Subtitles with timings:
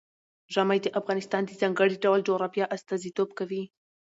[0.53, 3.63] ژمی د افغانستان د ځانګړي ډول جغرافیه استازیتوب کوي.